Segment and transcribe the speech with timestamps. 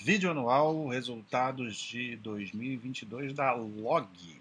[0.00, 4.40] Vídeo anual, resultados de 2022 da Log.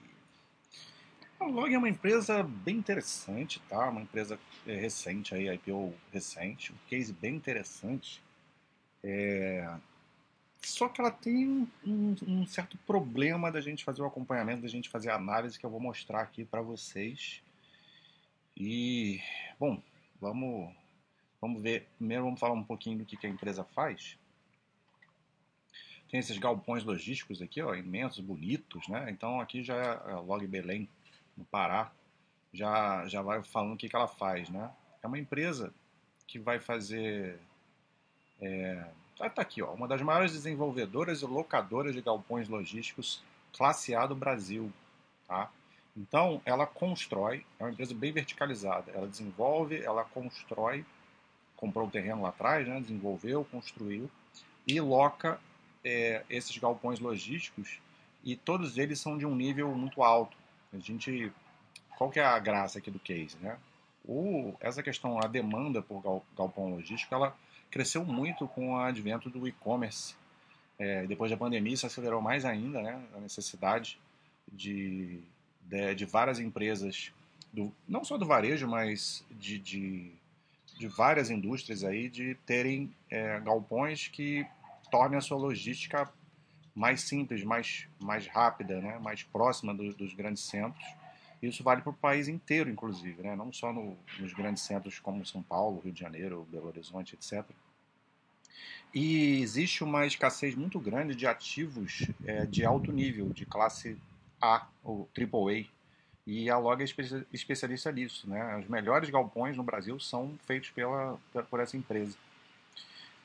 [1.40, 3.90] A Log é uma empresa bem interessante, tá?
[3.90, 8.22] Uma empresa é, recente, aí, IPO recente, um case bem interessante.
[9.04, 9.68] É...
[10.62, 14.90] Só que ela tem um, um, certo problema da gente fazer o acompanhamento, da gente
[14.90, 17.42] fazer a análise que eu vou mostrar aqui para vocês.
[18.56, 19.20] E,
[19.60, 19.82] bom,
[20.22, 20.72] vamos,
[21.42, 21.88] vamos ver.
[21.98, 24.18] Primeiro vamos falar um pouquinho do que, que a empresa faz.
[26.10, 29.08] Tem esses galpões logísticos aqui, ó, imensos, bonitos, né?
[29.10, 30.88] Então aqui já é a Log Belém,
[31.36, 31.92] no Pará,
[32.54, 34.72] já, já vai falando o que, que ela faz, né?
[35.04, 35.74] É uma empresa
[36.26, 37.40] que vai fazer...
[38.42, 38.86] É,
[39.18, 43.22] tá, tá aqui, ó, uma das maiores desenvolvedoras e locadoras de galpões logísticos
[43.54, 44.72] classe A do Brasil,
[45.28, 45.52] tá?
[45.96, 48.92] Então, ela constrói, é uma empresa bem verticalizada.
[48.92, 50.86] Ela desenvolve, ela constrói,
[51.56, 54.10] comprou o terreno lá atrás, né, desenvolveu, construiu
[54.68, 55.40] e loca
[55.88, 57.80] é, esses galpões logísticos
[58.22, 60.36] e todos eles são de um nível muito alto.
[60.74, 61.32] A gente,
[61.98, 63.58] qual que é a graça aqui do case, né?
[64.04, 67.36] O, essa questão, a demanda por gal, galpão logístico, ela
[67.72, 70.14] cresceu muito com o advento do e-commerce.
[70.78, 73.02] É, depois da pandemia, isso acelerou mais ainda, né?
[73.16, 73.98] A necessidade
[74.52, 75.22] de,
[75.62, 77.14] de, de várias empresas,
[77.54, 80.12] do, não só do varejo, mas de, de,
[80.78, 84.46] de várias indústrias aí, de terem é, galpões que
[84.90, 86.12] torne a sua logística
[86.76, 89.00] mais simples, mais, mais rápida, né?
[89.00, 90.86] mais próxima do, dos grandes centros.
[91.42, 93.36] Isso vale para o país inteiro, inclusive, né?
[93.36, 97.44] não só no, nos grandes centros como São Paulo, Rio de Janeiro, Belo Horizonte, etc.
[98.94, 103.98] E existe uma escassez muito grande de ativos é, de alto nível, de classe
[104.42, 105.66] A ou AAA.
[106.26, 106.86] E a Log é
[107.32, 108.30] especialista nisso.
[108.30, 108.58] Né?
[108.58, 112.18] Os melhores galpões no Brasil são feitos pela, por essa empresa.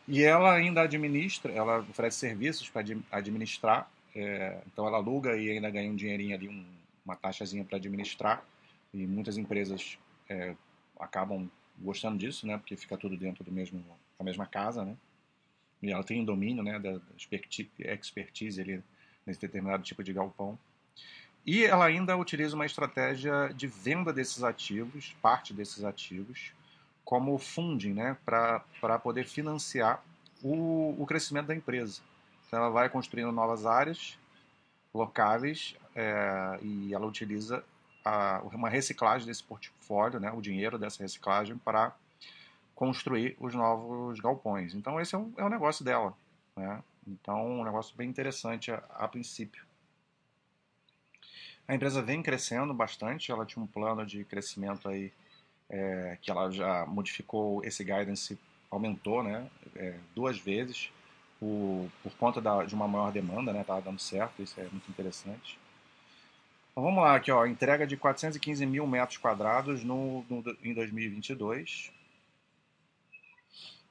[0.07, 5.71] E ela ainda administra, ela oferece serviços para administrar, é, então ela aluga e ainda
[5.71, 6.67] ganha um dinheirinho ali, um,
[7.05, 8.45] uma taxazinha para administrar.
[8.93, 9.99] E muitas empresas
[10.29, 10.55] é,
[10.99, 11.49] acabam
[11.79, 12.59] gostando disso, né?
[12.59, 13.83] Porque fica tudo dentro do mesmo,
[14.19, 14.97] da mesma casa, né?
[15.83, 16.79] E ela tem um domínio, né?
[16.79, 17.01] Da
[17.95, 18.83] expertise ali
[19.27, 20.59] nesse determinado tipo de galpão.
[21.45, 26.53] E ela ainda utiliza uma estratégia de venda desses ativos, parte desses ativos,
[27.05, 30.03] como funding, né, para poder financiar
[30.43, 32.01] o, o crescimento da empresa.
[32.47, 34.19] Então, ela vai construindo novas áreas
[34.93, 37.65] locáveis é, e ela utiliza
[38.05, 41.95] a, uma reciclagem desse portfólio, né, o dinheiro dessa reciclagem para
[42.75, 44.75] construir os novos galpões.
[44.75, 46.15] Então esse é o, é o negócio dela.
[46.57, 46.83] Né?
[47.07, 49.65] Então um negócio bem interessante a, a princípio.
[51.67, 55.13] A empresa vem crescendo bastante, ela tinha um plano de crescimento aí
[55.73, 58.39] é, que ela já modificou esse guidance,
[58.71, 60.91] aumentou né, é, duas vezes
[61.41, 64.89] por, por conta da, de uma maior demanda, né, estava dando certo, isso é muito
[64.91, 65.59] interessante.
[66.71, 71.91] Então vamos lá, aqui, ó, entrega de 415 mil metros quadrados no, no, em 2022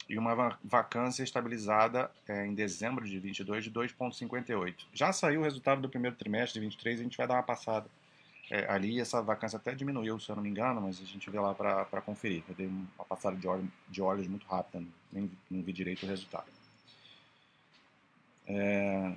[0.08, 4.76] e uma vacância estabilizada é, em dezembro de 22 de 2,58.
[4.94, 7.88] Já saiu o resultado do primeiro trimestre de 23, a gente vai dar uma passada
[8.52, 11.40] é, ali essa vacância até diminuiu, se eu não me engano, mas a gente vê
[11.40, 12.44] lá para conferir.
[12.50, 16.10] Eu dei uma passada de, óleo, de olhos muito rápida, nem não vi direito o
[16.10, 16.52] resultado.
[18.46, 19.14] É,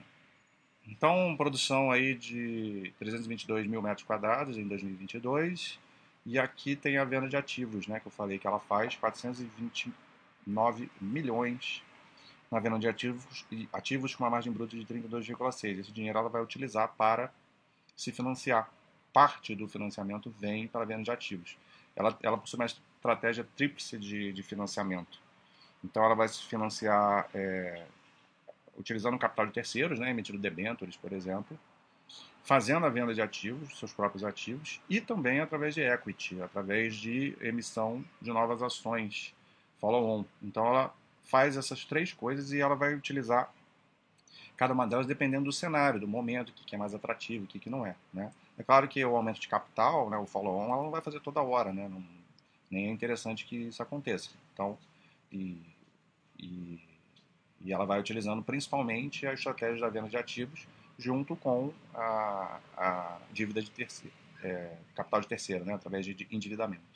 [0.87, 5.81] então, produção aí de 322 mil metros quadrados em 2022.
[6.25, 10.89] E aqui tem a venda de ativos, né, que eu falei que ela faz 429
[11.01, 11.83] milhões
[12.53, 15.81] na venda de ativos, ativos com uma margem bruta de 32,6.
[15.81, 17.33] Esse dinheiro ela vai utilizar para
[17.97, 18.71] se financiar
[19.15, 21.57] parte do financiamento vem para a venda de ativos.
[21.95, 25.21] Ela, ela possui uma estratégia tríplice de, de financiamento.
[25.85, 27.85] Então, ela vai se financiar é,
[28.77, 31.57] utilizando capital de terceiros, né, emitindo debêntures, por exemplo,
[32.43, 37.37] fazendo a venda de ativos, seus próprios ativos, e também através de equity, através de
[37.41, 39.33] emissão de novas ações,
[39.81, 40.25] follow-on.
[40.43, 43.51] Então, ela faz essas três coisas e ela vai utilizar
[44.57, 47.71] cada uma delas dependendo do cenário, do momento, o que é mais atrativo, o que
[47.71, 47.95] não é.
[48.13, 48.33] Né?
[48.59, 51.43] É claro que o aumento de capital, né, o follow-on, ela não vai fazer toda
[51.43, 51.89] hora, né?
[51.89, 52.03] Não,
[52.71, 54.31] nem é interessante que isso aconteça.
[54.53, 54.79] Então,
[55.31, 55.61] e,
[56.39, 56.81] e,
[57.61, 60.67] e ela vai utilizando principalmente a estratégia da venda de ativos
[60.97, 66.95] junto com a, a dívida de terceiro, é, capital de terceiro, né, através de endividamento.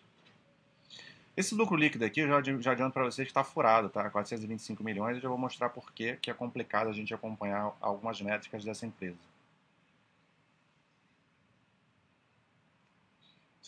[1.36, 4.10] Esse lucro líquido aqui, eu já, já adianto para vocês que está furado, tá?
[4.10, 8.64] 425 milhões, eu já vou mostrar por que é complicado a gente acompanhar algumas métricas
[8.64, 9.27] dessa empresa.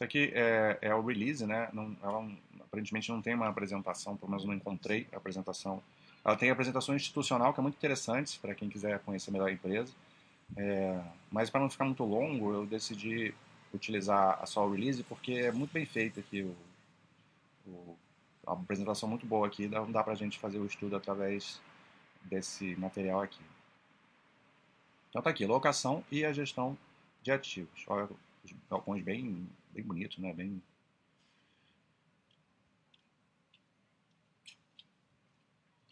[0.01, 1.69] Isso aqui é, é o release, né?
[1.75, 2.27] Não, ela
[2.63, 5.83] aparentemente não tem uma apresentação, pelo menos não encontrei a apresentação
[6.25, 9.93] Ela tem apresentação institucional que é muito interessante para quem quiser conhecer melhor a empresa.
[10.57, 10.99] É,
[11.31, 13.35] mas para não ficar muito longo, eu decidi
[13.75, 16.45] utilizar a Sol Release porque é muito bem feita aqui.
[16.45, 16.57] O,
[17.71, 17.99] o,
[18.47, 21.61] a apresentação muito boa aqui, não dá para a gente fazer o estudo através
[22.23, 23.43] desse material aqui.
[25.11, 26.75] Então tá aqui, locação e a gestão
[27.23, 27.85] de ativos.
[27.87, 28.09] Olha,
[28.43, 30.33] os galpões bem, bem bonitos, né?
[30.33, 30.63] Bem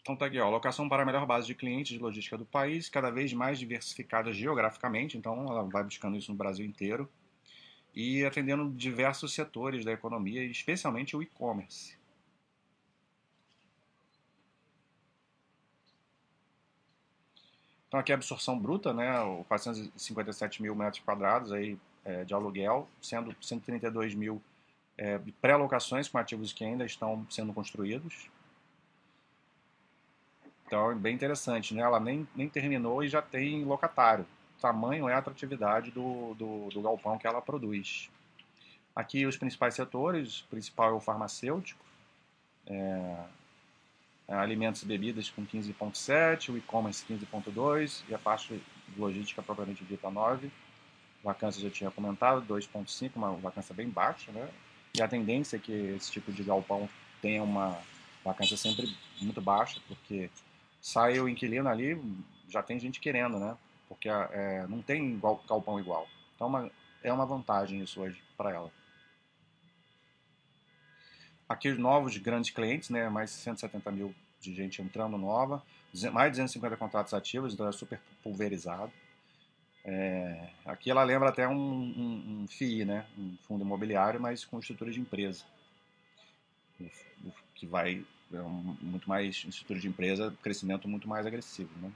[0.09, 2.89] Então tá aqui, ó, locação para a melhor base de clientes de logística do país,
[2.89, 7.07] cada vez mais diversificada geograficamente, então ela vai buscando isso no Brasil inteiro,
[7.95, 11.99] e atendendo diversos setores da economia, especialmente o e-commerce.
[17.89, 19.13] Então aqui a absorção bruta, né,
[19.47, 21.79] 457 mil metros quadrados aí,
[22.09, 24.43] é, de aluguel, sendo 132 mil
[24.97, 28.31] é, pré-locações com ativos que ainda estão sendo construídos,
[30.69, 31.81] então é bem interessante, né?
[31.81, 34.27] Ela nem, nem terminou e já tem locatário.
[34.61, 38.11] Tamanho é a atratividade do, do, do galpão que ela produz.
[38.95, 41.83] Aqui os principais setores, o principal é o farmacêutico,
[42.67, 43.25] é,
[44.29, 48.61] é alimentos e bebidas com 15.7, o e-commerce 15.2 e a parte
[48.95, 50.51] logística propriamente dita 9.
[51.23, 54.49] Vacância já tinha comentado, 2.5, uma vacância bem baixa, né?
[54.95, 56.89] E a tendência é que esse tipo de galpão
[57.21, 57.79] tenha uma
[58.25, 60.31] vacância sempre muito baixa, porque
[60.81, 62.01] sai o inquilino ali,
[62.49, 63.57] já tem gente querendo, né?
[63.89, 66.07] Porque é, não tem igual, galpão igual.
[66.35, 66.71] Então é uma,
[67.05, 68.71] é uma vantagem isso hoje para ela.
[71.49, 73.09] Aqui os novos grandes clientes, né?
[73.09, 75.63] Mais 170 mil de gente entrando nova,
[76.13, 78.93] mais de 250 contratos ativos, então é super pulverizado.
[79.91, 83.07] É, aqui ela lembra até um, um, um, FII, né?
[83.17, 85.47] um fundo imobiliário, mas com estrutura de empresa,
[87.55, 91.71] que vai é um, muito mais estrutura de empresa, crescimento muito mais agressivo.
[91.81, 91.91] Né?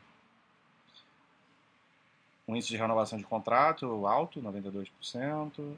[2.49, 5.77] Um índice de renovação de contrato alto, 92%.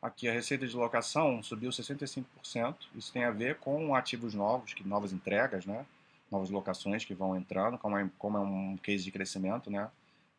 [0.00, 2.76] Aqui a receita de locação subiu 65%.
[2.94, 5.84] Isso tem a ver com ativos novos, que novas entregas, né?
[6.30, 9.90] novas locações que vão entrando, como é, como é um case de crescimento, né?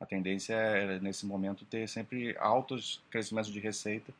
[0.01, 4.11] A tendência é, nesse momento, ter sempre altos crescimentos de receita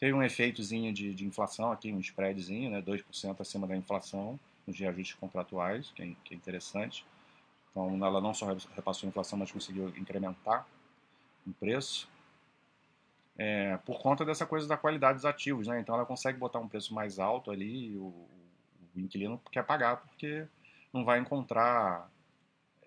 [0.00, 4.78] Teve um efeitozinho de, de inflação aqui, um spreadzinho, né, 2% acima da inflação nos
[4.78, 7.04] reajustes contratuais, que é, que é interessante.
[7.70, 10.66] Então, ela não só repassou a inflação, mas conseguiu incrementar
[11.46, 12.08] o preço.
[13.36, 15.78] É, por conta dessa coisa da qualidade dos ativos, né?
[15.78, 18.06] Então ela consegue botar um preço mais alto ali o,
[18.94, 20.46] o inquilino quer pagar porque
[20.92, 22.10] não vai encontrar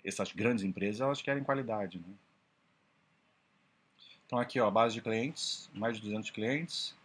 [0.03, 2.13] essas grandes empresas, elas querem qualidade, né?
[4.25, 6.95] Então aqui, ó, base de clientes, mais de 200 clientes,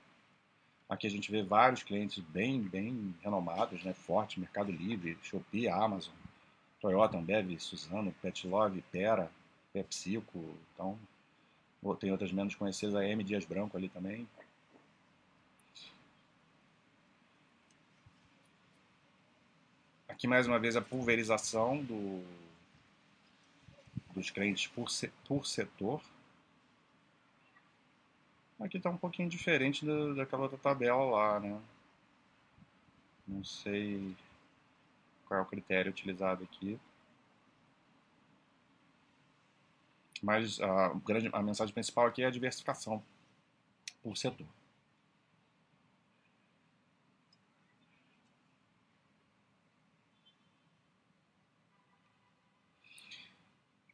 [0.88, 3.92] Aqui a gente vê vários clientes bem, bem renomados, né?
[3.92, 6.14] Forte, Mercado Livre, Shopee, Amazon,
[6.80, 9.30] Toyota, Ambev, Suzano, Petlove, Pera,
[9.70, 10.98] PepsiCo, então
[12.00, 14.26] tem outras menos conhecidas, a M Dias Branco ali também.
[20.08, 22.24] Aqui mais uma vez a pulverização do,
[24.18, 24.88] dos clientes por,
[25.26, 26.02] por setor.
[28.60, 31.60] Aqui está um pouquinho diferente da, daquela outra tabela lá, né?
[33.26, 34.16] Não sei
[35.26, 36.78] qual é o critério utilizado aqui.
[40.20, 40.92] Mas a,
[41.32, 43.02] a mensagem principal aqui é a diversificação
[44.02, 44.46] por setor.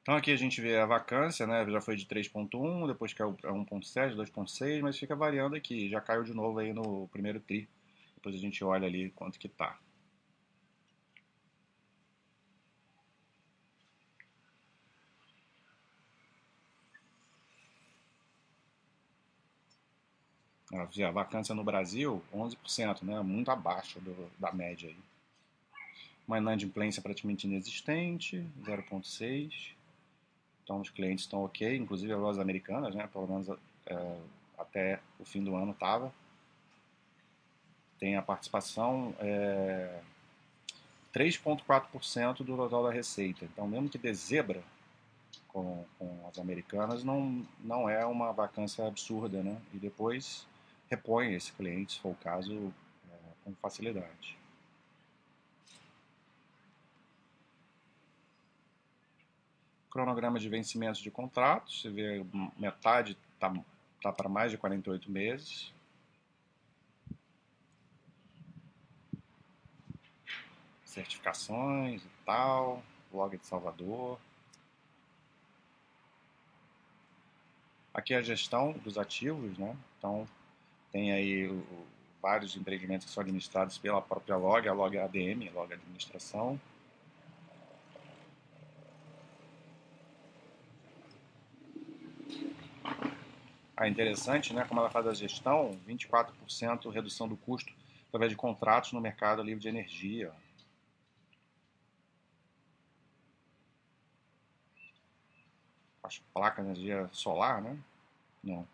[0.04, 1.64] Então aqui a gente vê a vacância, né?
[1.70, 5.88] Já foi de 3.1, depois caiu para 1.7, 2.6, mas fica variando aqui.
[5.88, 7.66] Já caiu de novo aí no primeiro tri.
[8.14, 9.78] Depois a gente olha ali quanto que tá.
[20.74, 23.22] A vacância no Brasil, 11%, né?
[23.22, 24.96] Muito abaixo do, da média aí.
[26.28, 29.74] Uma inadimplência praticamente inexistente, 0,6%.
[30.64, 33.06] Então os clientes estão ok, inclusive as lojas americanas, né?
[33.12, 33.48] Pelo menos
[33.86, 34.16] é,
[34.58, 36.12] até o fim do ano estava.
[37.98, 40.00] Tem a participação é,
[41.14, 43.44] 3,4% do total da receita.
[43.44, 44.62] Então, mesmo que dê zebra
[45.48, 49.56] com, com, as americanas, não, não é uma vacância absurda, né?
[49.72, 50.46] E depois
[50.90, 52.72] repõe esse cliente, se for o caso,
[53.10, 54.36] é, com facilidade.
[59.94, 62.26] Cronograma de vencimento de contratos, você vê
[62.58, 63.54] metade está
[64.02, 65.72] tá para mais de 48 meses.
[70.84, 72.80] certificações e tal,
[73.12, 74.16] log de Salvador.
[77.92, 79.76] Aqui é a gestão dos ativos, né?
[79.98, 80.24] Então,
[80.92, 81.50] tem aí
[82.22, 86.60] vários empreendimentos que são administrados pela própria Log, a Log ADM, Log Administração.
[93.84, 94.64] Ah, interessante, né?
[94.64, 97.70] Como ela faz a gestão, 24% redução do custo
[98.08, 100.32] através de contratos no mercado livre de energia.
[106.02, 107.78] as placas de energia solar, né?
[108.42, 108.66] Não.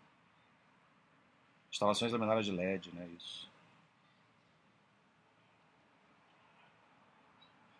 [1.72, 3.08] Instalações luminárias de LED, né?
[3.16, 3.50] Isso.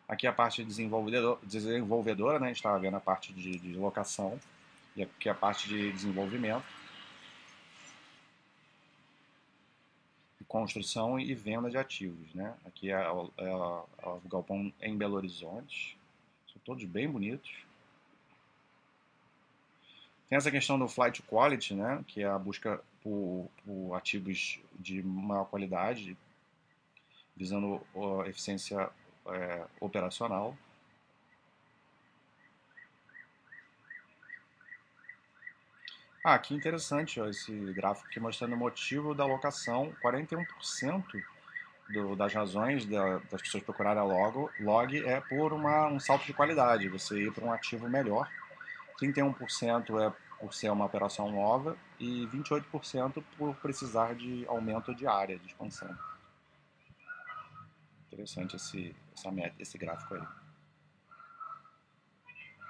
[0.09, 2.47] Aqui a parte desenvolvedora, né?
[2.47, 4.41] A gente estava vendo a parte de, de locação.
[4.97, 6.81] E aqui a parte de desenvolvimento.
[10.51, 12.53] Construção e venda de ativos, né?
[12.67, 15.97] Aqui é, é, é o galpão em Belo Horizonte.
[16.53, 17.65] São todos bem bonitos.
[20.29, 25.01] Tem essa questão do flight quality, né, que é a busca por, por ativos de
[25.05, 26.17] maior qualidade,
[27.37, 27.81] visando
[28.27, 28.91] eficiência
[29.27, 30.57] é, operacional.
[36.23, 39.95] Ah, que interessante ó, esse gráfico aqui mostrando o motivo da alocação.
[40.03, 41.05] 41%
[41.89, 46.25] do, das razões da, das pessoas procurarem a log, log é por uma, um salto
[46.27, 48.29] de qualidade, você ir para um ativo melhor
[49.01, 55.39] 31% é por ser uma operação nova e 28% por precisar de aumento de área
[55.39, 55.97] de expansão.
[58.07, 60.23] Interessante esse, essa meta, esse gráfico aí.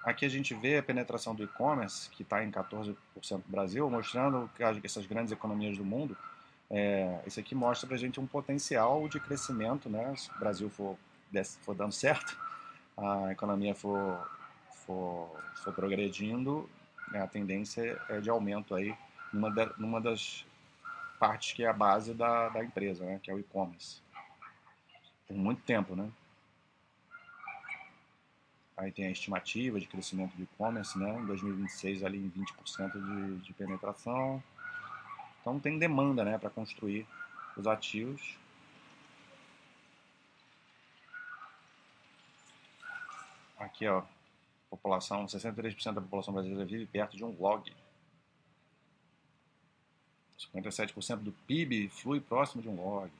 [0.05, 2.97] Aqui a gente vê a penetração do e-commerce, que está em 14%
[3.33, 4.51] no Brasil, mostrando
[4.83, 6.17] essas grandes economias do mundo,
[6.71, 10.15] é, isso aqui mostra para a gente um potencial de crescimento, né?
[10.17, 10.97] Se o Brasil for,
[11.63, 12.39] for dando certo,
[12.97, 14.27] a economia for
[14.91, 16.69] for, for progredindo,
[17.15, 18.95] a tendência é de aumento aí
[19.33, 20.45] numa, numa das
[21.19, 24.01] partes que é a base da, da empresa, né, que é o e-commerce.
[25.29, 26.11] Por muito tempo, né?
[28.81, 31.11] Aí tem a estimativa de crescimento do e-commerce, né?
[31.19, 34.43] Em 2026 ali em 20% de, de penetração.
[35.39, 37.07] Então tem demanda, né, para construir
[37.59, 38.39] os ativos.
[43.59, 44.03] Aqui, ó,
[44.71, 47.71] população, 63% da população brasileira vive perto de um log.
[50.55, 53.13] 57% do PIB flui próximo de um log.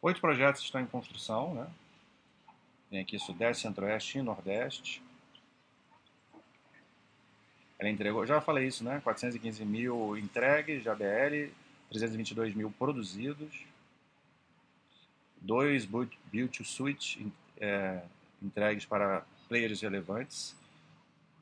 [0.00, 1.66] Oito projetos estão em construção, né?
[2.88, 5.02] Tem aqui Sudeste, Centro-Oeste e Nordeste.
[7.78, 9.00] Ela entregou, já falei isso, né?
[9.02, 11.52] 415 mil entregues de ABL,
[11.90, 13.64] 322 mil produzidos,
[15.40, 18.02] dois build to suite é,
[18.40, 20.56] entregues para players relevantes.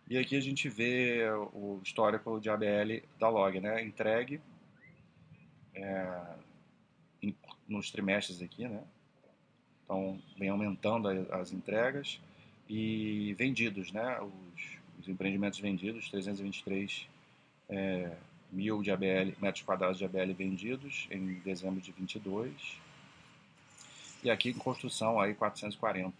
[0.09, 3.83] E aqui a gente vê o histórico de ABL da log, né?
[3.83, 4.41] Entregue
[5.75, 6.37] é,
[7.69, 8.83] nos trimestres aqui, né?
[9.85, 12.21] Então, vem aumentando as entregas
[12.69, 14.21] e vendidos, né?
[14.21, 17.07] Os, os empreendimentos vendidos, 323
[17.69, 18.17] é,
[18.51, 22.53] mil de ABL, metros quadrados de ABL vendidos em dezembro de 22.
[24.23, 26.15] E aqui em construção aí 440.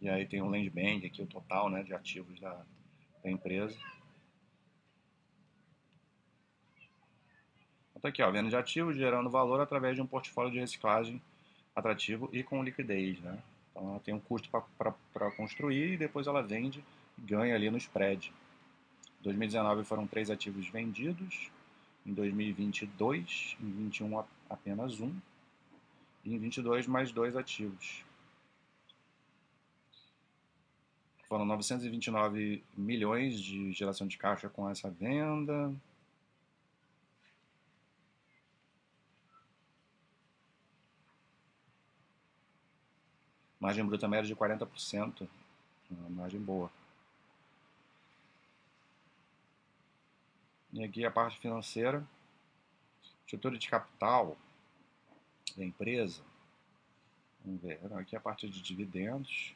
[0.00, 2.62] E aí tem o land bank aqui o total, né, de ativos da,
[3.22, 3.76] da empresa.
[8.00, 11.20] Então aqui, ó, venda de ativos gerando valor através de um portfólio de reciclagem
[11.76, 13.38] atrativo e com liquidez, né?
[13.70, 16.82] Então ela tem um custo para construir e depois ela vende
[17.18, 18.32] ganha ali no spread.
[19.20, 21.50] Em 2019 foram três ativos vendidos,
[22.06, 25.14] em 2022, em 2021 apenas um,
[26.24, 28.02] e em 22 mais dois ativos.
[31.28, 35.70] Foram 929 milhões de geração de caixa com essa venda.
[43.60, 45.28] Margem bruta média de 40%,
[45.90, 46.70] uma margem boa.
[50.72, 52.02] E aqui a parte financeira,
[53.26, 54.36] estrutura de capital
[55.56, 56.22] da empresa.
[57.44, 59.54] Vamos ver, aqui a parte de dividendos.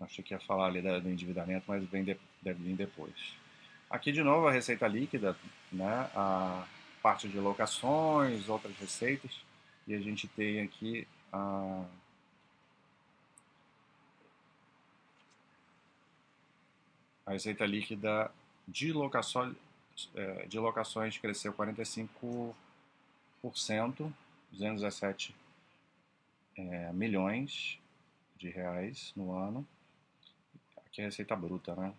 [0.00, 3.36] Achei que ia falar ali do endividamento, mas vem de, deve vir depois.
[3.90, 5.36] Aqui de novo a receita líquida,
[5.70, 6.10] né?
[6.14, 6.66] a
[7.02, 9.40] parte de locações, outras receitas.
[9.86, 11.84] E a gente tem aqui a
[17.30, 18.28] A receita líquida
[18.66, 19.54] de locações,
[20.16, 22.52] é, de locações cresceu 45%,
[24.50, 25.32] 217
[26.56, 27.78] é, milhões
[28.36, 29.64] de reais no ano.
[30.78, 31.94] Aqui é a receita bruta, né?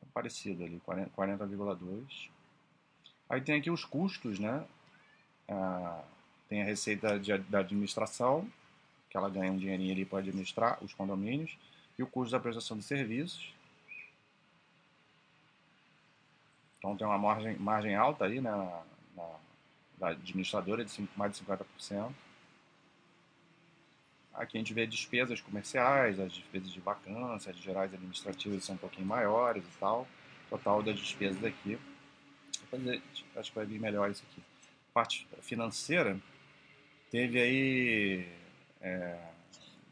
[0.00, 2.30] É parecido ali, 40,2.
[3.28, 4.64] Aí tem aqui os custos, né?
[5.48, 6.02] Ah,
[6.48, 8.50] tem a receita de, da administração,
[9.10, 11.56] que ela ganha um dinheirinho ali para administrar os condomínios,
[11.98, 13.52] e o custo da prestação de serviços.
[16.78, 18.82] Então tem uma margem, margem alta aí né, na,
[19.16, 19.34] na,
[19.98, 22.12] da administradora de mais de 50%.
[24.32, 28.78] Aqui a gente vê despesas comerciais, as despesas de vacância, as gerais administrativas são um
[28.78, 30.06] pouquinho maiores e tal.
[30.48, 31.76] Total das despesas aqui.
[32.70, 33.02] Depois
[33.36, 34.42] acho que vai vir melhor isso aqui.
[34.92, 36.18] Parte financeira,
[37.10, 38.28] teve aí
[38.80, 39.18] é,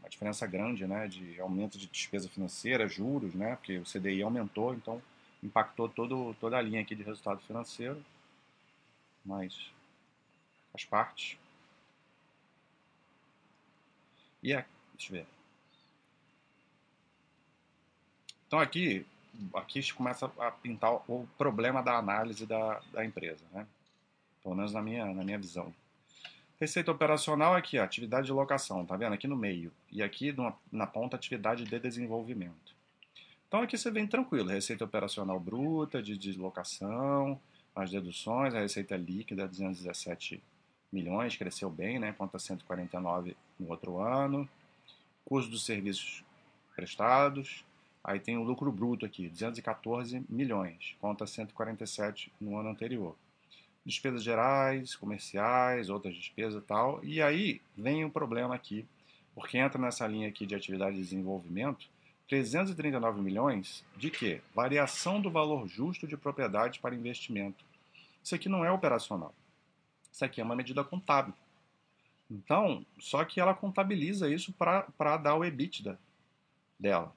[0.01, 4.75] uma diferença grande né, de aumento de despesa financeira, juros, né, porque o CDI aumentou,
[4.75, 5.03] então
[5.43, 8.05] impactou todo, toda a linha aqui de resultado financeiro.
[9.25, 9.71] Mas
[10.73, 11.39] faz parte.
[14.43, 15.27] E aqui, deixa eu ver.
[18.47, 19.05] Então aqui,
[19.55, 23.67] aqui começa a pintar o problema da análise da, da empresa, né?
[24.43, 25.75] Pelo menos na minha, na minha visão.
[26.59, 29.13] Receita operacional aqui, ó, atividade de locação, tá vendo?
[29.13, 29.71] Aqui no meio.
[29.93, 32.75] E aqui numa, na ponta, atividade de desenvolvimento.
[33.47, 37.39] Então aqui você vem tranquilo, receita operacional bruta, de deslocação,
[37.75, 40.43] as deduções, a receita líquida, 217
[40.91, 42.15] milhões, cresceu bem, né?
[42.17, 44.49] Conta 149 no outro ano.
[45.27, 46.25] Custo dos serviços
[46.75, 47.66] prestados.
[48.07, 53.17] Aí tem o lucro bruto aqui, 214 milhões, conta 147 no ano anterior.
[53.85, 57.05] Despesas gerais, comerciais, outras despesas e tal.
[57.05, 58.87] E aí vem o um problema aqui,
[59.35, 61.89] porque entra nessa linha aqui de atividade de desenvolvimento,
[62.29, 64.41] 339 milhões de quê?
[64.55, 67.65] Variação do valor justo de propriedade para investimento.
[68.23, 69.35] Isso aqui não é operacional.
[70.13, 71.35] Isso aqui é uma medida contábil.
[72.31, 75.99] Então, só que ela contabiliza isso para dar o EBITDA
[76.79, 77.13] dela.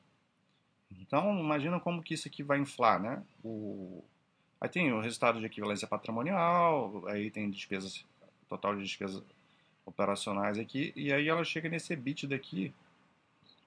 [0.92, 3.24] Então, imagina como que isso aqui vai inflar, né?
[3.44, 4.04] O,
[4.60, 8.06] aí tem o resultado de equivalência patrimonial, aí tem despesas,
[8.48, 9.24] total de despesas
[9.86, 12.74] operacionais aqui, e aí ela chega nesse EBITDA aqui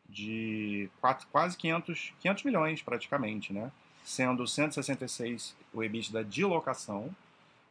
[0.08, 3.72] de quatro, quase 500, 500 milhões praticamente, né?
[4.04, 7.14] Sendo 166 o EBITDA de locação,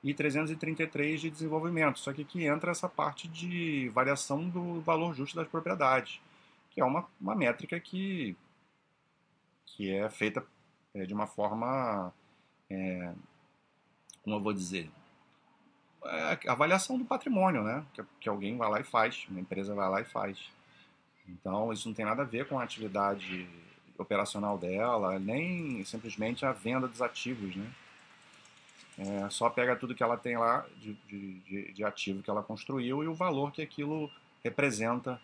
[0.03, 1.99] e 333 de desenvolvimento.
[1.99, 6.19] Só que aqui entra essa parte de variação do valor justo das propriedades,
[6.71, 8.35] que é uma, uma métrica que,
[9.75, 10.45] que é feita
[10.93, 12.13] é, de uma forma,
[12.69, 13.13] é,
[14.23, 14.89] como eu vou dizer,
[16.05, 17.86] é avaliação do patrimônio, né?
[17.93, 20.38] Que, que alguém vai lá e faz, uma empresa vai lá e faz.
[21.27, 23.47] Então, isso não tem nada a ver com a atividade
[23.97, 27.71] operacional dela, nem simplesmente a venda dos ativos, né?
[28.97, 33.03] É, só pega tudo que ela tem lá de, de, de, ativo que ela construiu
[33.03, 34.12] e o valor que aquilo
[34.43, 35.19] representa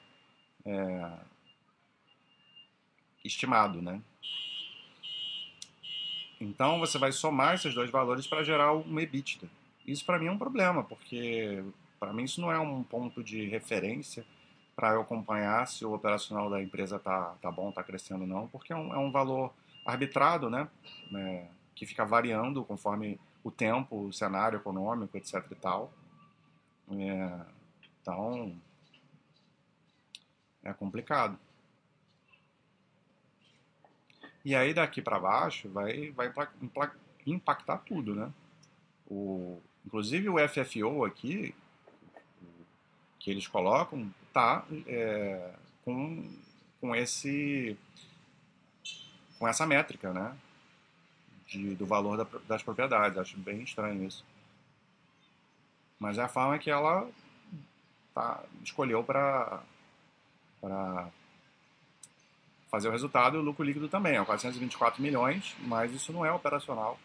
[0.66, 1.12] é,
[3.24, 4.02] estimado, né?
[6.40, 9.48] Então você vai somar esses dois valores para gerar um EBITDA.
[9.86, 11.64] Isso para mim é um problema, porque
[12.00, 14.26] para mim isso não é um ponto de referência
[14.76, 18.48] para eu acompanhar se o operacional da empresa tá, tá bom, tá crescendo ou não,
[18.48, 19.52] porque é um, é um valor
[19.84, 20.68] arbitrado, né?
[21.16, 25.44] É, que fica variando conforme o tempo, o cenário econômico, etc.
[25.52, 25.92] e tal.
[26.92, 27.40] É,
[28.02, 28.56] então,
[30.64, 31.40] é complicado.
[34.48, 36.32] E aí daqui para baixo vai, vai
[37.26, 38.32] impactar tudo, né?
[39.06, 41.54] O, inclusive o FFO aqui,
[43.20, 45.52] que eles colocam, tá é,
[45.84, 46.34] com,
[46.80, 47.78] com esse
[49.38, 50.34] com essa métrica, né?
[51.48, 53.18] de, do valor da, das propriedades.
[53.18, 54.24] Acho bem estranho isso.
[56.00, 57.06] Mas é a forma que ela
[58.14, 59.62] tá, escolheu para
[62.70, 64.18] fazer o resultado e o lucro líquido também.
[64.18, 67.00] É 424 milhões, mas isso não é operacional.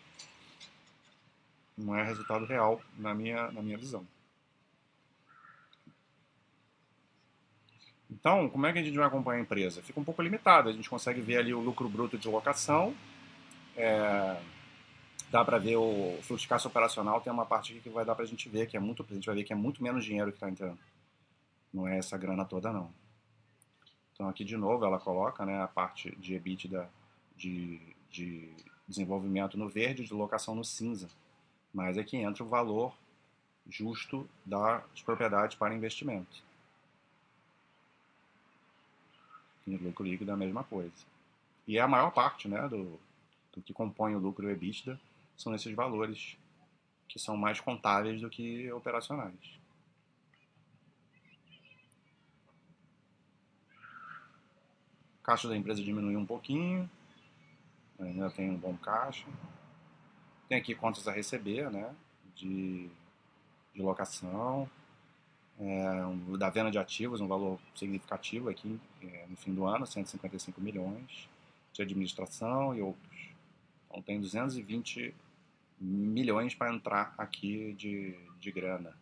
[1.77, 4.07] Não é resultado real na minha, na minha visão.
[8.11, 9.83] Então, como é que a gente vai acompanhar a empresa?
[9.83, 10.69] Fica um pouco limitado.
[10.69, 12.95] A gente consegue ver ali o lucro bruto de locação,
[13.75, 14.37] é,
[15.31, 18.15] dá para ver o fluxo de caixa operacional, tem uma parte aqui que vai dar
[18.15, 20.05] para a gente ver, que é muito, a gente vai ver que é muito menos
[20.05, 20.79] dinheiro que está entrando.
[21.73, 22.93] Não é essa grana toda, não.
[24.23, 26.89] Então aqui de novo ela coloca né, a parte de EBITDA
[27.37, 28.49] de, de
[28.87, 31.09] desenvolvimento no verde, de locação no cinza.
[31.75, 32.95] Mas aqui entra o valor
[33.69, 36.41] justo das propriedades para investimento.
[39.67, 41.05] E lucro líquido é a mesma coisa.
[41.67, 43.01] E é a maior parte né, do,
[43.53, 45.01] do que compõe o lucro EBITDA
[45.37, 46.37] são esses valores
[47.09, 49.62] que são mais contáveis do que operacionais.
[55.23, 56.89] Caixa da empresa diminuiu um pouquinho,
[57.99, 59.27] ainda tem um bom caixa.
[60.49, 61.95] Tem aqui contas a receber, né,
[62.35, 62.91] de,
[63.75, 64.69] de locação,
[65.59, 70.61] é, da venda de ativos, um valor significativo aqui é, no fim do ano, 155
[70.61, 71.29] milhões,
[71.73, 73.31] de administração e outros.
[73.89, 75.15] Então tem 220
[75.81, 78.97] milhões para entrar aqui de, de grana.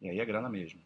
[0.00, 0.80] E aí é grana mesmo.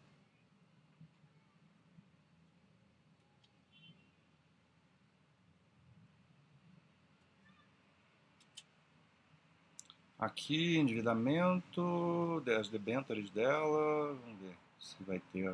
[10.23, 15.53] Aqui, endividamento, das debêntures dela, vamos ver se vai ter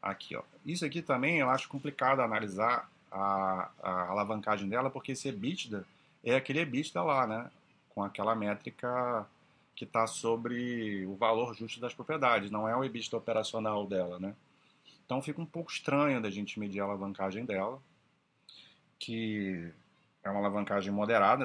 [0.00, 0.42] aqui, ó.
[0.64, 5.84] Isso aqui também eu acho complicado analisar a, a alavancagem dela, porque esse EBITDA
[6.24, 7.50] é aquele EBITDA lá, né?
[7.90, 9.26] Com aquela métrica
[9.76, 14.34] que está sobre o valor justo das propriedades, não é o EBITDA operacional dela, né?
[15.04, 17.78] Então fica um pouco estranho da gente medir a alavancagem dela,
[18.98, 19.70] que
[20.22, 21.44] é uma alavancagem moderada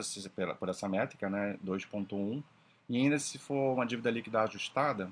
[0.59, 2.43] por essa métrica, né, 2.1,
[2.89, 5.09] e ainda se for uma dívida líquida ajustada,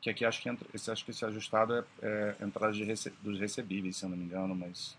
[0.00, 3.38] que aqui acho que, entra, esse, acho que esse ajustado é, é entrada rece, dos
[3.38, 4.96] recebíveis, se eu não me engano, mas...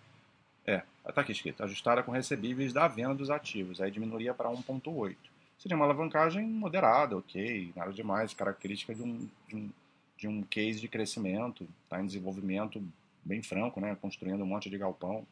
[0.67, 5.15] É, está aqui escrito, ajustada com recebíveis da venda dos ativos, aí diminuiria para 1.8.
[5.59, 9.69] Seria uma alavancagem moderada, ok, nada demais, característica de um, de um,
[10.17, 12.83] de um case de crescimento, está em desenvolvimento
[13.23, 15.25] bem franco, né, construindo um monte de galpão,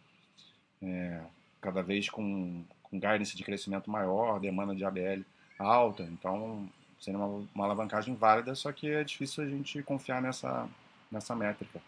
[0.82, 1.22] é,
[1.64, 5.24] cada vez com, com guidance de crescimento maior, demanda de ABL
[5.58, 10.70] alta, então seria uma, uma alavancagem válida, só que é difícil a gente confiar nessa,
[11.10, 11.82] nessa métrica.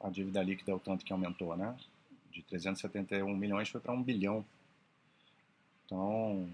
[0.00, 1.76] A dívida líquida é o tanto que aumentou, né?
[2.30, 4.44] De 371 milhões foi para 1 bilhão.
[5.84, 6.48] Então,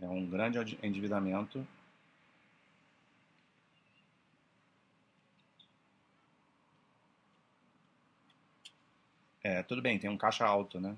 [0.00, 1.66] é um grande endividamento
[9.42, 10.96] É, tudo bem, tem um caixa alto, né?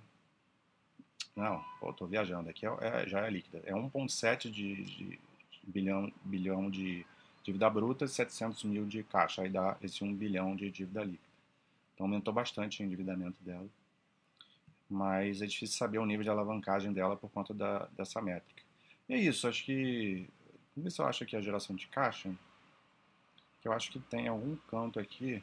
[1.34, 2.50] Não, pô, tô viajando.
[2.50, 3.62] Aqui é, é, já é líquida.
[3.64, 5.20] É 1,7 de, de,
[5.62, 7.06] bilhão, bilhão de
[7.42, 9.42] dívida bruta e 700 mil de caixa.
[9.42, 11.32] Aí dá esse 1 bilhão de dívida líquida.
[11.94, 13.66] Então aumentou bastante o endividamento dela.
[14.90, 18.62] Mas é difícil saber o nível de alavancagem dela por conta da, dessa métrica.
[19.08, 20.28] E é isso, acho que.
[20.76, 22.30] Vamos ver se eu acho aqui a geração de caixa.
[23.60, 25.42] Que eu acho que tem algum canto aqui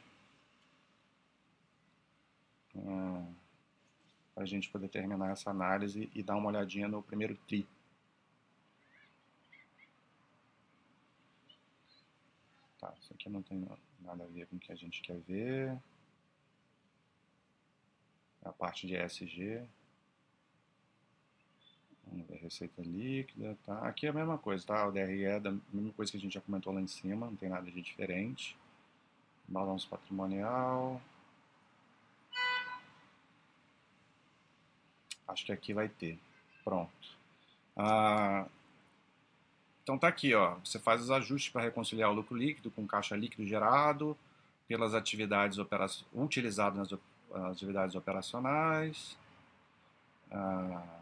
[2.72, 7.66] para a gente poder terminar essa análise e dar uma olhadinha no primeiro TRI.
[12.78, 13.66] Tá, isso aqui não tem
[14.00, 15.78] nada a ver com o que a gente quer ver.
[18.42, 19.62] É a parte de ESG.
[22.06, 23.86] Vamos ver receita líquida, tá?
[23.86, 24.86] Aqui é a mesma coisa, tá?
[24.86, 27.36] O DRE é a mesma coisa que a gente já comentou lá em cima, não
[27.36, 28.56] tem nada de diferente.
[29.46, 31.00] Balanço patrimonial.
[35.30, 36.18] Acho que aqui vai ter.
[36.64, 36.90] Pronto.
[37.76, 38.46] Ah,
[39.82, 40.56] então tá aqui, ó.
[40.64, 44.16] Você faz os ajustes para reconciliar o lucro líquido com caixa líquido gerado
[44.68, 45.58] pelas atividades
[46.14, 47.00] utilizadas nas
[47.50, 49.16] atividades operacionais.
[50.30, 51.00] Ah,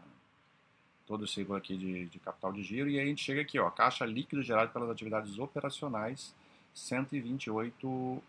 [1.05, 2.89] todo o ciclo aqui de, de, capital de giro.
[2.89, 3.69] E aí a gente chega aqui, ó.
[3.69, 6.33] Caixa líquido gerado pelas atividades operacionais,
[6.73, 8.23] 128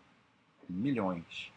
[0.69, 1.51] milhões.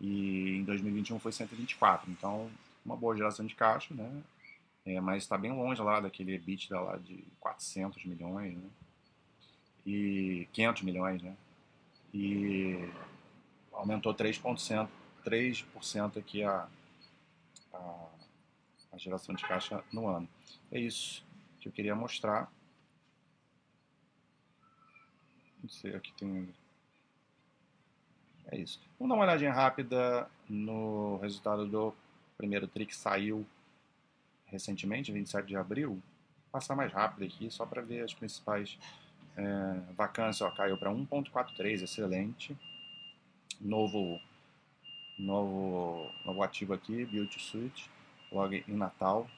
[0.00, 2.10] E em 2021 foi 124.
[2.10, 2.50] Então
[2.86, 4.22] uma boa geração de caixa, né?
[4.84, 8.70] É, mas está bem longe lá daquele EBITDA lá de 400 milhões, né?
[9.84, 11.36] E 500 milhões, né?
[12.14, 12.88] E
[13.72, 14.88] aumentou 3%,
[15.24, 16.68] 3% aqui a,
[17.74, 18.06] a,
[18.92, 20.28] a geração de caixa no ano.
[20.70, 21.26] É isso
[21.60, 22.50] que eu queria mostrar.
[25.60, 26.54] Não sei, aqui tem
[28.48, 28.80] é isso.
[28.96, 31.92] Vamos dar uma olhadinha rápida no resultado do
[32.36, 33.46] primeiro trick saiu
[34.46, 35.90] recentemente, 27 de abril.
[35.90, 36.02] Vou
[36.52, 38.78] passar mais rápido aqui, só para ver as principais
[39.36, 40.42] é, vacâncias.
[40.42, 42.56] Ó, caiu para 1.43, excelente.
[43.60, 44.20] Novo,
[45.18, 47.90] novo, novo ativo aqui, Beauty Suite,
[48.30, 49.28] logo em Natal.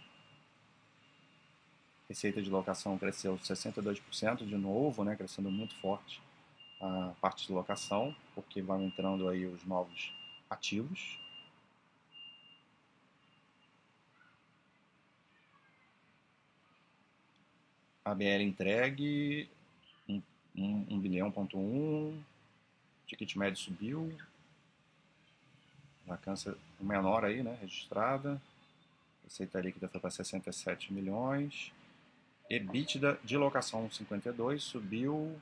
[2.09, 6.23] Receita de locação cresceu 62% de novo, né, crescendo muito forte
[6.81, 10.13] a parte de locação, porque vão entrando aí os novos
[10.49, 11.19] ativos.
[18.11, 19.49] ABL entregue,
[20.09, 20.23] 1 um,
[20.57, 22.21] um, um bilhão, ponto um,
[23.07, 24.13] ticket médio subiu,
[26.07, 28.41] vacância menor aí, né, registrada.
[29.25, 31.73] Receita líquida foi para 67 milhões.
[32.49, 35.39] EBITDA de locação 52 subiu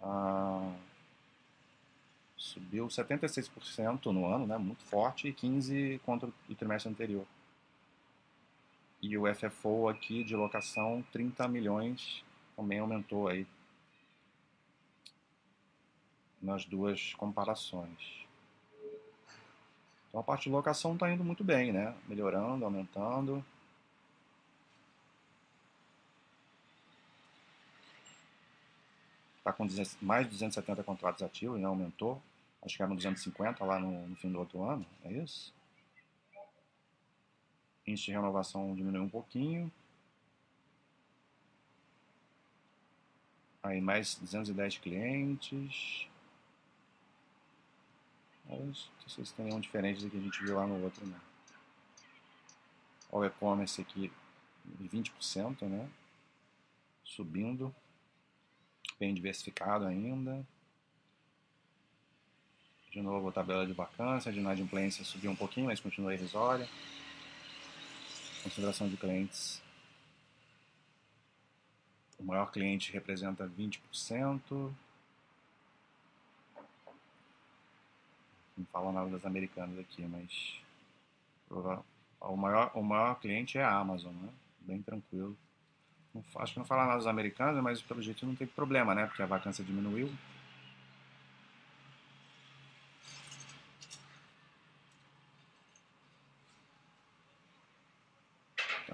[0.00, 0.72] a
[2.36, 7.26] subiu 76% no ano, né, muito forte, e 15 contra o trimestre anterior.
[9.02, 12.22] E o FFO aqui de locação 30 milhões
[12.54, 13.46] também aumentou aí
[16.40, 18.26] nas duas comparações.
[20.08, 21.94] Então a parte de locação está indo muito bem, né?
[22.08, 23.44] Melhorando, aumentando.
[29.38, 29.66] Está com
[30.02, 31.66] mais de 270 contratos ativos, né?
[31.66, 32.20] Aumentou.
[32.62, 35.52] Acho que era no 250 lá no, no fim do outro ano, é isso?
[37.86, 39.70] Índice de renovação diminuiu um pouquinho.
[43.62, 46.06] Aí mais 210 clientes.
[48.48, 51.20] Mas vocês têm nenhum diferente do que a gente viu lá no outro, né?
[53.12, 54.10] Olha o e-commerce aqui,
[54.80, 55.88] 20%, né?
[57.04, 57.74] Subindo.
[58.98, 60.46] Bem diversificado ainda.
[62.90, 66.68] De novo a tabela de vacância, de inadimplência subiu um pouquinho, mas continua irrisória.
[68.42, 69.62] Consideração de clientes.
[72.18, 73.80] O maior cliente representa 20%.
[78.56, 80.60] Não fala nada das americanas aqui, mas
[82.20, 84.28] o maior, o maior cliente é a Amazon, né?
[84.60, 85.36] Bem tranquilo.
[86.14, 89.06] Não, acho que não fala nada dos americanos, mas pelo jeito não teve problema, né?
[89.06, 90.12] Porque a vacância diminuiu.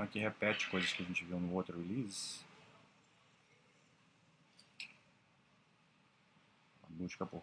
[0.06, 2.40] Aqui repete coisas que a gente viu no outro release.
[6.82, 7.42] A busca por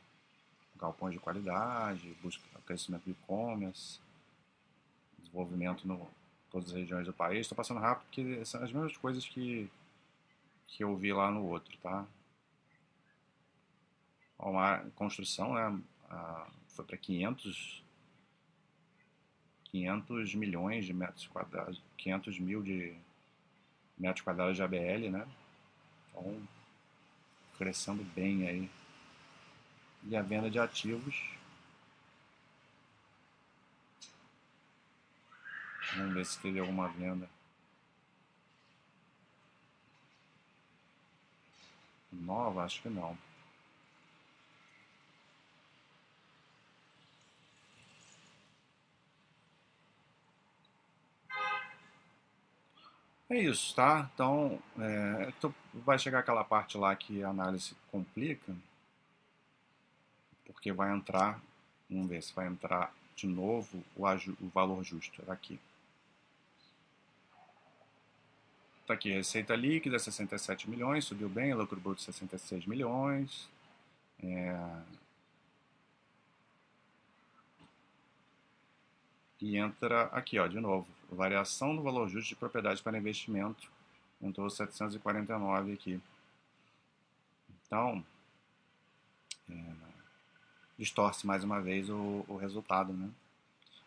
[0.76, 4.00] galpões de qualidade, busca crescimento de e-commerce,
[5.20, 6.08] desenvolvimento em
[6.50, 7.42] todas as regiões do país.
[7.42, 9.70] Estou passando rápido porque são as mesmas coisas que,
[10.68, 12.06] que eu vi lá no outro, tá?
[14.40, 15.82] Uma construção, né?
[16.68, 17.83] foi para 500
[19.74, 22.96] 500 milhões de metros quadrados, 500 mil de
[23.98, 25.28] metros quadrados de ABL, né?
[26.12, 26.48] Então,
[27.58, 28.70] crescendo bem aí.
[30.04, 31.20] E a venda de ativos.
[35.96, 37.28] Vamos ver se teve alguma venda.
[42.12, 42.64] Nova?
[42.64, 43.18] Acho que não.
[53.34, 54.08] É isso, tá?
[54.14, 58.56] Então, é, então, vai chegar aquela parte lá que a análise complica,
[60.46, 61.42] porque vai entrar,
[61.90, 65.60] vamos ver se vai entrar de novo o, o valor justo aqui.
[68.86, 73.50] Tá aqui, receita líquida 67 milhões, subiu bem, lucro bruto 66 milhões.
[74.22, 74.56] É...
[79.44, 83.70] E entra aqui, ó, de novo, variação do valor justo de propriedade para investimento,
[84.22, 86.02] entrou 749 aqui.
[87.68, 88.02] Então,
[89.50, 89.54] é,
[90.80, 93.10] distorce mais uma vez o, o, resultado, né?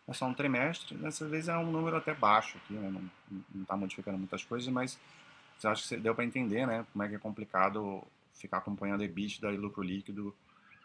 [0.07, 2.91] É só um trimestre, dessa vez é um número até baixo aqui, né?
[3.55, 4.99] não está modificando muitas coisas, mas
[5.57, 6.85] você acha que deu para entender, né?
[6.93, 10.37] Como é que é complicado ficar acompanhando EBITDA e lucro líquido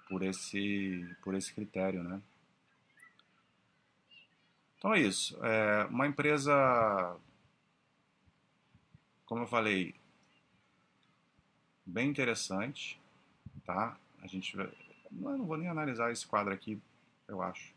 [0.08, 2.22] por esse, por esse critério, né?
[4.82, 5.38] Então é isso.
[5.46, 7.16] É uma empresa,
[9.28, 9.94] como eu falei,
[11.86, 13.00] bem interessante,
[13.64, 13.96] tá?
[14.24, 14.72] A gente, eu
[15.12, 16.82] não vou nem analisar esse quadro aqui,
[17.28, 17.76] eu acho,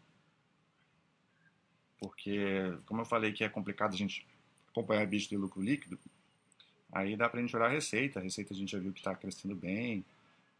[1.99, 4.27] porque como eu falei que é complicado a gente
[4.71, 5.99] acompanhar bicho de lucro líquido,
[6.91, 8.19] aí dá para a gente olhar a receita.
[8.19, 10.03] A receita a gente já viu que está crescendo bem,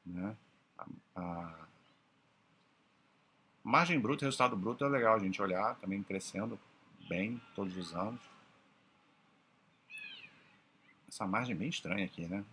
[0.05, 0.37] né?
[0.77, 1.69] A, a,
[3.65, 6.61] Margem bruta, resultado bruto é legal a gente olhar, também crescendo
[7.09, 8.21] bem todos os anos.
[11.09, 12.45] Essa margem é bem estranha aqui, né?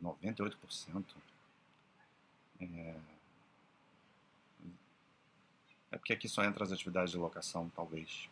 [0.00, 1.04] 98%.
[2.60, 2.94] É...
[5.90, 8.28] é porque aqui só entra as atividades de locação, talvez.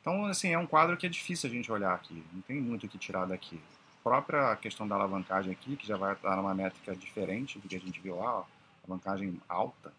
[0.00, 2.24] Então, assim, é um quadro que é difícil a gente olhar aqui.
[2.32, 3.60] Não tem muito o que tirar daqui.
[4.00, 7.74] A própria questão da alavancagem aqui, que já vai dar uma métrica diferente do que
[7.74, 8.44] a gente viu lá, ó,
[8.84, 9.92] alavancagem alta,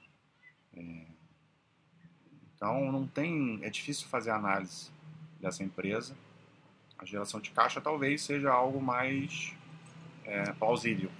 [0.75, 1.05] é,
[2.55, 4.89] então não tem, é difícil fazer análise
[5.39, 6.15] dessa empresa.
[6.97, 9.53] A geração de caixa talvez seja algo mais
[10.23, 11.11] é, plausível,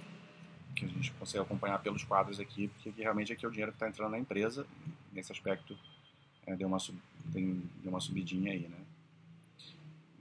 [0.74, 3.76] que a gente consegue acompanhar pelos quadros aqui, porque realmente aqui é o dinheiro que
[3.76, 4.66] está entrando na empresa.
[5.12, 5.78] Nesse aspecto
[6.46, 6.78] é, deu, uma,
[7.32, 8.78] tem, deu uma subidinha aí, né?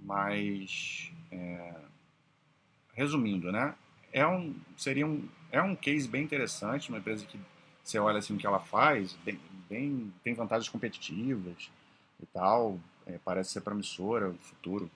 [0.01, 1.73] Mas, é,
[2.93, 3.73] resumindo, né?
[4.11, 7.39] É um, seria um, é um case bem interessante, uma empresa que
[7.83, 11.69] você olha assim o que ela faz, bem, bem tem vantagens competitivas
[12.21, 14.89] e tal, é, parece ser promissora o futuro,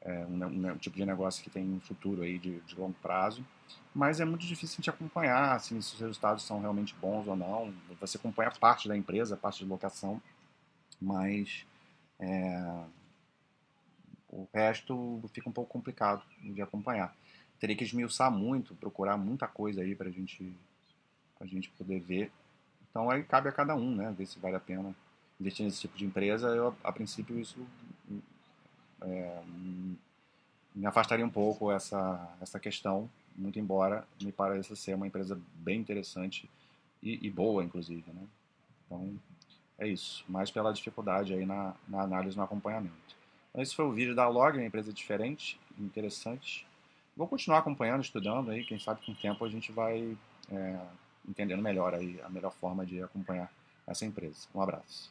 [0.00, 2.94] é um, um, um, tipo de negócio que tem um futuro aí de, de, longo
[3.02, 3.44] prazo,
[3.94, 7.74] mas é muito difícil de acompanhar, assim, se os resultados são realmente bons ou não.
[8.00, 10.22] Você acompanha parte da empresa, parte de locação,
[11.00, 11.66] mas
[12.18, 12.84] é,
[14.28, 17.14] o resto fica um pouco complicado de acompanhar.
[17.58, 20.54] Teria que esmiuçar muito, procurar muita coisa aí para gente,
[21.40, 22.30] a gente poder ver.
[22.90, 24.14] Então aí cabe a cada um, né?
[24.16, 24.94] Ver se vale a pena
[25.40, 26.48] investir nesse tipo de empresa.
[26.48, 27.64] Eu, a princípio, isso
[29.02, 29.42] é,
[30.74, 35.80] me afastaria um pouco essa, essa questão, muito embora me pareça ser uma empresa bem
[35.80, 36.48] interessante
[37.02, 38.10] e, e boa, inclusive.
[38.12, 38.22] Né?
[38.86, 39.14] Então,
[39.78, 40.24] é isso.
[40.28, 43.16] Mais pela dificuldade aí na, na análise no acompanhamento.
[43.50, 46.66] Então, esse foi o vídeo da Log, uma empresa diferente, interessante.
[47.16, 50.16] Vou continuar acompanhando, estudando aí, quem sabe com o tempo a gente vai
[50.50, 50.78] é,
[51.28, 53.52] entendendo melhor aí a melhor forma de acompanhar
[53.86, 54.48] essa empresa.
[54.54, 55.10] Um abraço.